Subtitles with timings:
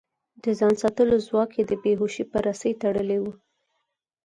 [0.43, 3.25] د ځان ساتلو ځواک يې د بې هوشۍ په رسۍ تړلی و.